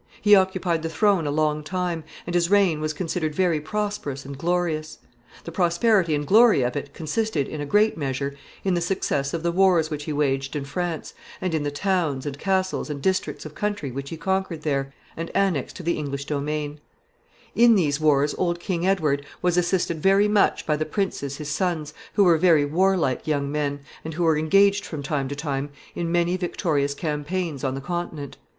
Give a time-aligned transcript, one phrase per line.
[0.19, 4.35] He occupied the throne a long time, and his reign was considered very prosperous and
[4.35, 4.97] glorious.
[5.43, 8.33] The prosperity and glory of it consisted, in a great measure,
[8.63, 12.25] in the success of the wars which he waged in France, and in the towns,
[12.25, 16.25] and castles, and districts of country which he conquered there, and annexed to the English
[16.25, 16.79] domain.
[16.79, 20.27] [Sidenote: The sons of Edward III.] In these wars old King Edward was assisted very
[20.27, 24.39] much by the princes his sons, who were very warlike young men, and who were
[24.39, 28.37] engaged from time to time in many victorious campaigns on the Continent.